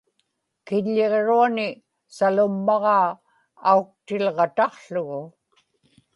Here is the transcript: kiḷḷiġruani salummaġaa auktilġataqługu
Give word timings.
kiḷḷiġruani 0.65 1.69
salummaġaa 2.15 3.09
auktilġataqługu 3.71 5.23